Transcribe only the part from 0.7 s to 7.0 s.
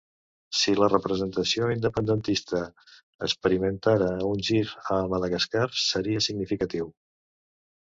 la representació independentista experimentara un gir a Madagascar, seria significatiu.